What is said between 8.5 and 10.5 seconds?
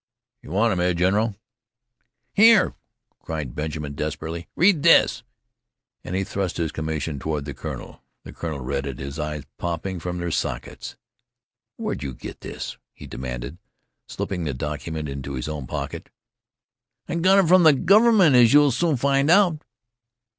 read it, his eyes popping from their